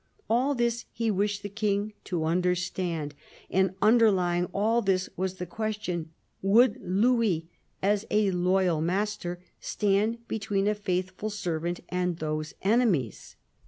All 0.27 0.55
this 0.55 0.85
he 0.91 1.11
wished 1.11 1.43
the 1.43 1.47
King 1.49 1.93
to 2.05 2.25
understand, 2.25 3.13
and 3.51 3.75
underlying 3.83 4.45
all 4.47 4.81
this 4.81 5.09
was 5.15 5.35
the 5.35 5.45
question— 5.45 6.09
would 6.57 6.79
Louis, 6.81 7.49
as 7.83 8.07
a 8.09 8.31
loyal 8.31 8.81
master, 8.81 9.43
stand 9.59 10.27
between 10.27 10.65
a 10.67 10.73
faithful 10.73 11.29
servant 11.29 11.81
and 11.89 12.17
those 12.17 12.55
enemies 12.63 13.35